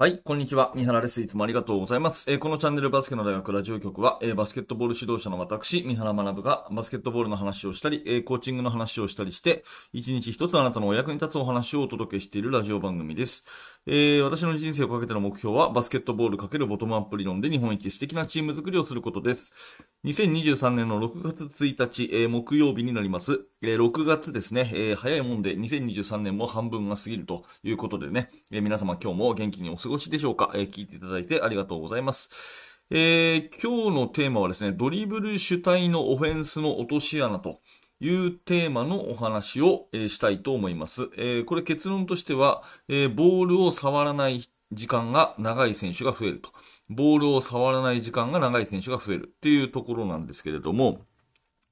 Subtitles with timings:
[0.00, 0.72] はい、こんにちは。
[0.74, 1.20] 三原です。
[1.20, 2.32] いつもありがとうございます。
[2.32, 13.44] えー、このチャンネルバスケの大学ラジオ局は、えー、バスケットボール指導者の私、三原学がバスケットボールの話をしたり、えー、コーチングの話をしたりして、一日一つあなたのお役に立つお話をお届けしているラジオ番組です。
[13.86, 19.84] え私の人生をかけての目標は、バスケットボール×ボトムアップ理論で日本一素敵なチーム作りをすることです。
[20.02, 23.44] 2023年の6月1日、え木曜日になります。
[23.60, 32.80] え6月ですね、え早いもんで2023年も半分が過ぎるということでね、え皆様今日も元気にお過ごしでしょうか、え聞いていただいてありがとうございます。
[32.88, 37.60] え、今日のテーマはですね、ドリブル主体のオフェンスの落とし穴と
[38.00, 41.10] いうテーマのお話を、え、したいと思います。
[41.18, 44.40] え、これ結論としては、えボールを触らない
[44.72, 46.52] 時間が長い選手が増えると。
[46.90, 51.06] ボールを触らない時間が長い選手が増えるっていうところなんですけれども、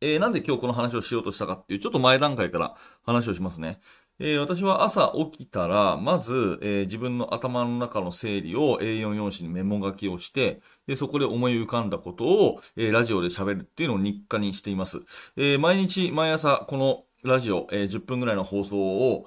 [0.00, 3.80] えー、なんで今日この話をしようとしたかっていう、ちょっと前段階から話をしますね。
[4.20, 15.02] えー、私は朝起きたら、まず、えー、自分の頭の中の整理を A4 用紙にメモ書きをして、でそこで思い浮かんだことを、えー、ラジオで喋るっていうのを日課にしています。
[15.36, 19.26] え毎日、毎朝、このラジオ、え10分ぐらいの放送を、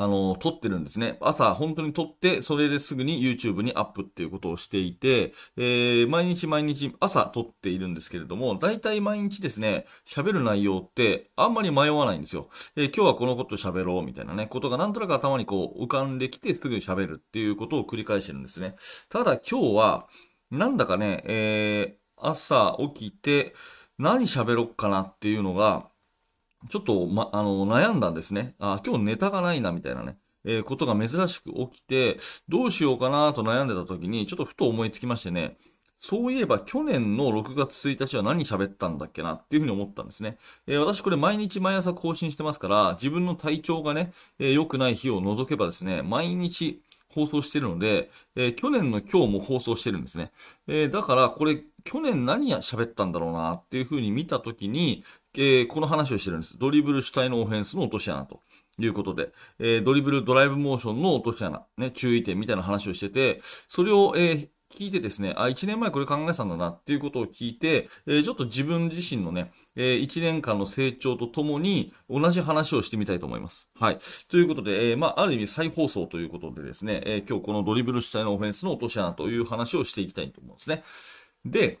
[0.00, 1.18] あの、撮ってるんですね。
[1.20, 12.48] 朝、本当に撮って、それですぐに YouTube にアップっていうことをしていて、えー、毎日毎日朝撮っているんですけれども、大体毎日ですね、喋る内容ってあんまり迷わないんですよ。
[12.76, 18.76] えー、今日はこのこと喋ろうみたいなね、ことがなんとなく頭にこう浮かんできてすぐに喋るっていうことを繰り返してるんですね。
[19.10, 20.08] ただ今日は、
[20.50, 23.54] なんだかね、えー、朝起きて
[23.98, 25.89] 何喋ろっかなっていうのが、
[26.68, 28.54] ちょっと、ま、あの、悩んだんですね。
[28.58, 30.18] あ、今日ネタがないな、みたいなね。
[30.44, 35.56] えー、ことが珍しく起きて、どうしようかなと悩んでた時に、ちょっとふと思いつきましてね、
[35.98, 40.38] そういえば去年の6月1日は何喋ったんだっけなっていうふうに思ったんですね。
[40.66, 46.80] えー、私これ毎日毎朝更新してますから、自分の体調がね、えー、良くない日を除けばですね、毎日
[47.14, 50.32] 放送してるので、えー、去年の今日も放送してるんですね。
[50.68, 55.04] え、だからこれ去年何喋ったんだろうなっていうふうに見たときに、
[55.36, 56.58] えー、この話をしてるんです。
[56.58, 58.40] ドリブル主体のオフェンスの落とし穴と。
[58.78, 73.70] いうことで、えー、ドリブルドライブモーションの落とし穴、ね、注意点みたいな話をしてて、それを、えー、聞いてですね、あ、1年前これ考えたんだなっていうことを聞いて、えー、ちょっと自分自身のね、えー、1年間の成長とともに同じ話をしてみたいと思います。
[73.78, 73.98] はい。
[74.28, 80.84] ということで、えー、まあ、ある意味再放送ということでですね、え、今日このドリブル主体のオフェンスの落とし穴という話をしていきたいと思うんですね。
[81.44, 81.78] で、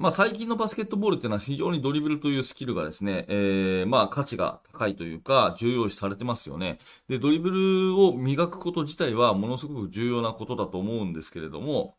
[0.00, 6.78] まあ、最近のバスケットボールっていうのは非常にドリブルというスキルがですね、えー、まあ、価値が高いというか、重要視されてますよね。
[7.08, 11.94] で、ドリブルを磨くこと自体はものすごく重要なことだと思うんですけれども、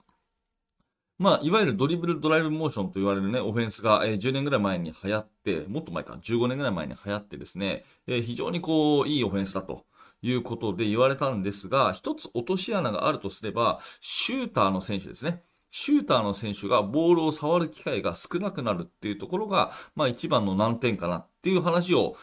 [1.17, 9.85] まあ、いわゆるドリブルドライブモーションと言われるね、オフェンスが、えー、10年ぐらい前に流行って、もっと前か、15年ぐらい前に流行ってですね、えー、非常にこう、いいオフェンスだと。
[10.21, 15.43] いうことで言われたんですが、一つ落とし穴があるとすれば、シューターの選手ですね。
[15.77, 22.15] シューターの選手がボールを触る機会が少なくなるっていうところが、まあ一番の難点かなっていう話を、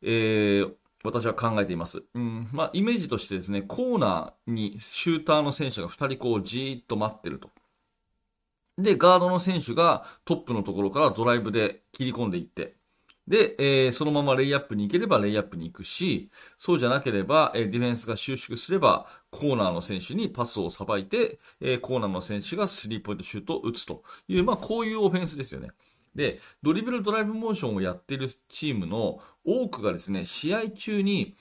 [0.00, 0.72] えー、
[1.02, 2.04] 私は考えています。
[2.14, 7.50] うん、まあイメージとしてですね、コーナーにシューターの選手が2人こうじーっと待ってると。
[8.78, 12.76] で、ガードの選手がトップのところからドライブで切り込んでいって、
[13.26, 25.70] で、えー、そのままレイアップに行ければレイアップに行くし、そうじゃなければ、えー、ディフェンスが収縮すれば、コーナーの選手にパスをさばいて、えー、コーナーの選手がスリーポイントシュートを打つという、まあ、こういうオフェンスですよね。
[26.14, 31.34] で、ドリブルドライブモーションをやっているチームの多くがですね、試合中に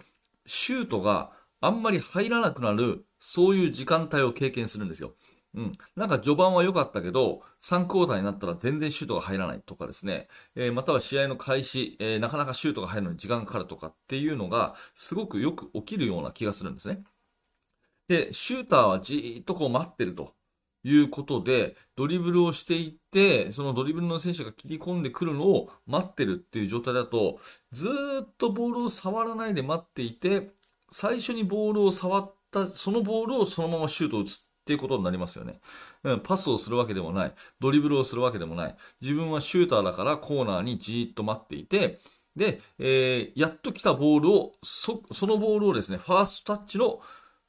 [0.45, 5.13] シュートがあんまり入らなくなる、そういう時間帯を経験するんですよ。
[5.55, 5.77] うん。
[5.95, 17.03] なんか序盤は良かったけど、3クォーターになったら全然シュートが入らないとかですね、えー、または試合の開始、えー、なかなかシュートが入るのに時間かかるとかっていうのが、すごくよく起きるような気がするんですね。
[18.07, 20.33] で、シューターはじーっとこう待ってると
[20.83, 27.39] いうことで、ドリブルをしていって、そのドリブルの選手が切り込んでくるのを待ってるっていう状態だと、
[27.71, 30.51] ずーっとボールを触らないで待っていて、
[30.91, 35.59] 最初にボールを触った、そのボールをそのままシュートを打つっていうことになりますよね。
[36.03, 37.33] うん、パスをするわけでもない。
[37.59, 38.75] ドリブルをするわけでもない。
[39.01, 41.99] 自分はシューターだからコーナーにじーっと待っていて、
[42.37, 47.01] で、えー、やっと来たボールを、そ、そのボールをですね、ファーストタッチの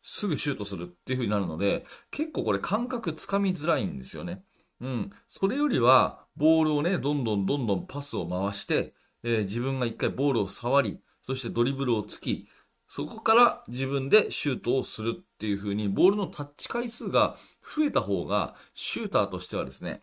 [0.02, 4.43] すぐシュートするっていう風になるので、結構これ感覚つかみづらいんですよね。
[4.81, 5.11] うん。
[5.28, 12.49] それよりは、ボールをね、どんどんどんどんパスを回して、えー、自分が一回ボールを触り、そしてドリブルをつき、
[12.88, 20.02] そこから自分でシュートをするっていう風に、ボールのタッチ回数が増えた方が、シューターとしてはですね、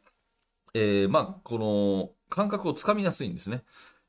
[0.74, 3.64] えー、まあ、この、感覚をつかみやすいんですね。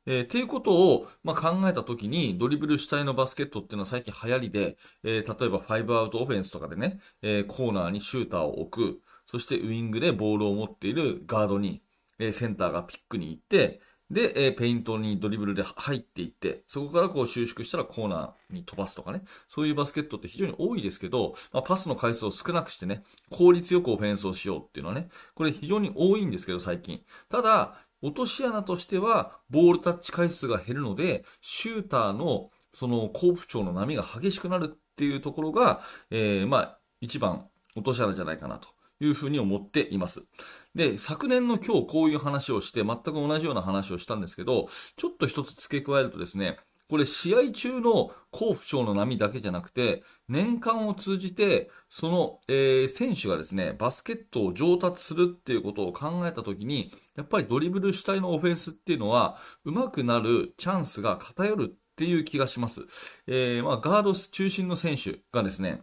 [0.06, 11.82] えー、っていうことを、まあ、考えたときに、ドリブル主体のバスケットっていうのは最近流行りで、えー、例えば5アウトオフェンスとかでね、えー、コーナーにシューターを置く、そしてウィングでボールを持っているガードに、
[12.18, 13.80] えー、センターがピックに行って、
[14.12, 19.22] で、えー、ペイントにドリブルで入っていって、そこからこう収縮したらコーナーに飛ばすとかね。
[19.48, 27.00] そういうバスケットって非常に多いですけど、まあ、パスの回数を少なくしてね、効率よくオフェンスをしようっていうのはね、これ非常に多いんですけど、最近。
[27.30, 35.80] ただ、落とし穴としては、ボールタッチ回数が減るので、シューターのその好不調の波が激しくなるっていうところが、
[36.10, 38.68] えー、まあ、一番落とし穴じゃないかなと
[39.00, 40.28] いうふうに思っています。
[40.74, 46.58] で、昨年の今日こういう話をして、全く同じような話をしたんですけど、ちょっと一つ付け加えるとですね、
[46.92, 62.82] これ試合中の好不調の波だけじゃなくて、年間を通じて、その、えー、選手がですね、バスケットを上達するっていうことを考えたときに、やっぱりドリブル主体のオフェンスっていうのは、上手くなるチャンスが偏るっていう気がします。
[63.26, 65.82] えー、まあ、ガード中心の選手がですね、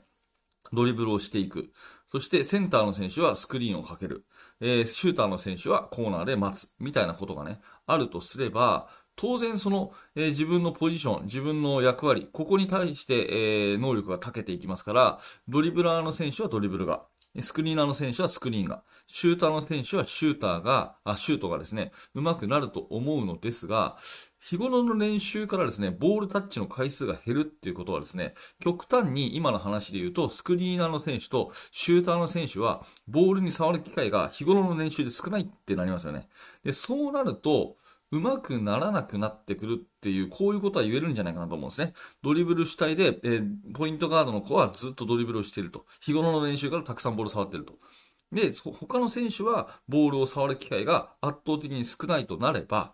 [0.71, 1.71] ドリブルをしていく。
[2.11, 4.25] そしてセンターの選手はスクリーンをかける。
[4.61, 6.75] えー、シューターの選手はコーナーで待つ。
[6.79, 17.03] みたいなことがね、あるとすれば、当然その、えー、自分のポジション、自分の役割、ここに対して、えー、能力が長けていきますから、ドリブラーの選手はドリブルが、
[17.41, 23.97] スクリーナーの選手はスクリーンが、シューターの選手はシューターが、あ、シュートがですね、上手くなると思うのですが、
[24.39, 36.29] 日頃の練習からですね、ボールタッチの回数が減るっていうことはですね、極端に今の話で言うと、スクリーナーの選手とシューターの選手は、ボールに触る機会が日頃の練習で少ないってなりますよね。
[36.63, 37.75] で、そうなると、
[38.11, 41.93] 上手くならなくなってくるっていう、こういうことは言えるんじゃないかなと思うんですね。
[42.23, 45.85] ドリブル主体で、えー、ポイントガードの子はずっとドリブルをしていると。
[46.01, 47.77] 日頃の練習からたくさんボール触ってると。
[48.31, 52.93] で、他の選手はボールを触る機会が圧倒的に少ないとなれば、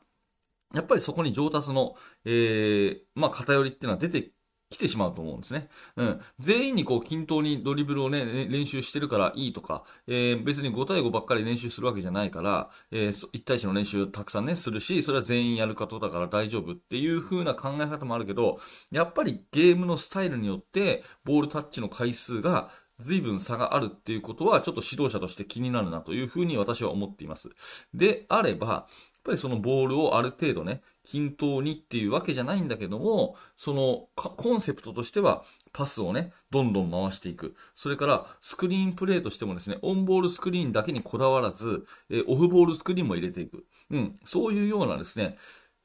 [0.74, 1.96] やっぱりそこに上達の、
[2.26, 4.32] えー、まあ、偏りっていうのは出て
[4.76, 5.70] 来てしまうと思うんですね。
[5.96, 6.22] うん。
[6.40, 18.60] 全員にこう均等にドリブルをね、練習してるからいいとか、えー、別に5対5ばっかり練習するわけじゃないから、えー、1対1の練習をたくさんね、するし、それは全員やることだから大丈夫っていう風な考え方もあるけど、
[18.92, 22.70] やっぱりゲームのスタイルによって、ボールタッチの回数が
[23.00, 27.50] 随分差があるっていうことは、ちょっと指導者として気になるなというふうに私は思っています。
[27.94, 28.84] であれば、やっ
[29.24, 35.44] ぱりそのボールをある程度ね、均等にっていうわけじゃないんだけども、そのコンセプトとしては
[35.74, 37.56] パスをね、どんどん回していく。
[37.74, 43.66] それからスクリーンプレイとしてもですね、オンボールスクリーンだけにこだわらず、えオフボールスクリーンも入れていく。
[43.90, 45.38] うん、そういうようなですね、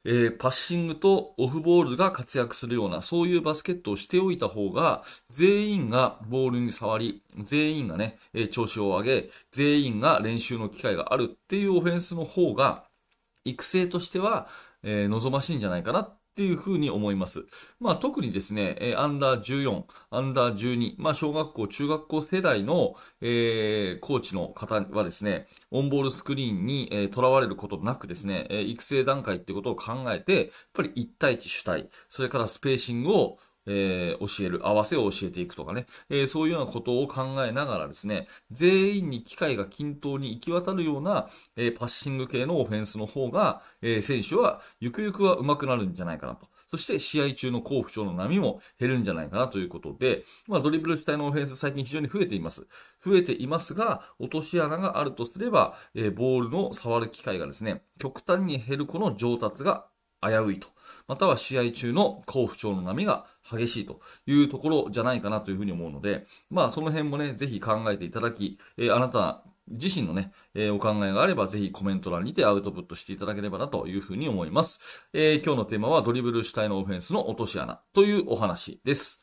[0.05, 12.85] えー、パッシングとオフボールが活躍するような、そういうバスケットをしておいた方が、全員がボールに触り、全員がね、えー、調子を上げ、全員が練習の機会があるっていうオフェンスの方が、
[13.45, 14.49] 育成としては、
[14.83, 17.45] えー、望ましいんじゃないかなっていうふうに思います。
[17.81, 46.49] まあ特にですね、えー、アンダー14、アンダー12、まあ小学校、中学校世代の、えー、コーチの方はですね、オンボールスクリーンに、えー、囚われることなくですね、えー、育成段階ってことを考えて、やっぱり1対1主体、それからスペーシングをえー、教える、合わせを教えていくとかね、えー、そういうようなことを考えながらですね、全員に機会が均等に行き渡るような、えー、パッシング系のオフェンスの方が、え選手はゆくゆくは上手くなるんじゃないかなと。
[46.71, 52.69] そして試合中の好不調の波も減るんじゃないかなということで、まあドリブル主体のオフェンス最近非常に増えています。
[53.05, 59.87] 増えていますが、落とし穴があるとすれば、えボールの触る機会がですね、極端に減るこの上達が
[60.23, 60.69] 危ういと。
[61.09, 75.09] または試合中の好不調の波が激しいというところじゃないかなというふうに思うので、まあその辺もね、ぜひ考えていただき、えー、あなた自身のね、えー、お考えがあれば、ぜひコメント欄にてアウトプットしていただければなというふうに思います。
[75.13, 79.20] えー、今日のテーマはドリブル主体のオフェンスの落とし穴というお話です。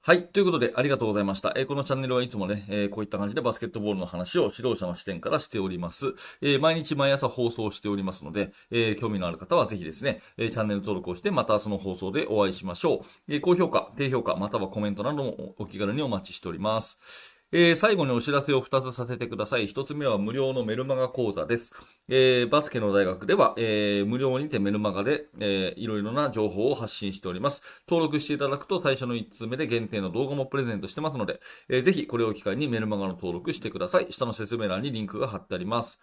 [0.00, 0.26] はい。
[0.28, 1.52] ということで、ありがとうございました。
[1.56, 6.14] えー、このチャンネルはいつもね、えー、こういった感じでバスケットボールの話を指導者の視点からしております。
[6.40, 13.34] えー、毎日毎朝放送しておりますので、え興味のある方はぜひですね、えチャンネル登録をして、またその放送でお会いしましょう。
[13.34, 17.37] え高評価、低評価、またはコメントなどもお気軽にお待ちしております。
[17.50, 19.68] えー、最後にお知らせを2つさせてください。
[19.68, 21.72] 1つ目は無料のメルマガ講座です。
[22.06, 27.82] えー、バスケの大学では、えー、無料にてメルマガで、えー、いろいろな情報を発信しております。
[27.88, 31.40] 登録していただくと最初の1通目で限定の動画もプレゼントしてますので、
[31.70, 34.12] えー、ぜひこれを機会にメルマガの登録してください。
[34.12, 36.00] 下の説明欄にリンクが貼ってあります。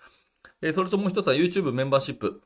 [0.63, 2.41] えー、それともう一つは YouTube メンバーシップ。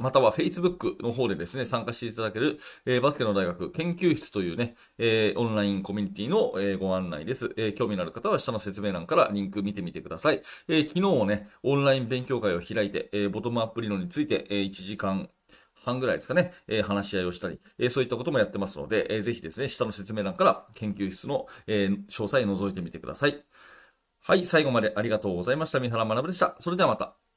[0.00, 7.52] または Facebook の方でですね、参加していただける、えー、バスケの大学研究室というね、えー、オンラインコミュニティの、えー、ご案内です。
[7.56, 10.42] え興味のある方は下の説明欄からリンク見てみてください。
[10.68, 15.28] え昨日もね、オンライン勉強会を開いて、えボトムアップ理論について、え1時間
[15.88, 23.42] 半ぐらいですかね、えー、話し合いをしたり、えー、そういったこともやってますので、えー、ぜひですね、下の説明欄から研究室の、えー、詳細覗いてみてください。
[24.20, 25.80] はい、最後までありがとうございました。
[25.80, 26.56] 三原学でした。
[26.60, 27.27] それではまた。